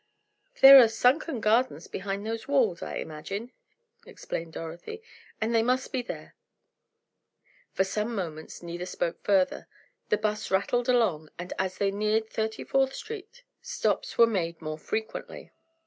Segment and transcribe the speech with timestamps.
[0.61, 3.51] "There are sunken gardens behind those walls, I imagine,"
[4.07, 5.03] explained Dorothy,
[5.39, 6.33] "and they must be there."
[7.73, 9.67] For some moments neither spoke further.
[10.09, 14.79] The 'bus rattled along and as they neared Thirty fourth Street stops were made more
[14.79, 15.51] frequently.